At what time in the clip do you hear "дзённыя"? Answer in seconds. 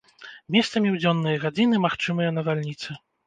1.03-1.41